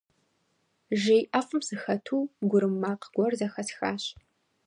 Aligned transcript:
Жей 1.01 1.23
ӀэфӀым 1.31 1.61
сыхэту, 1.67 2.17
гурым 2.49 2.73
макъ 2.81 3.05
гуэр 3.15 3.33
зэхэсхащ. 3.39 4.03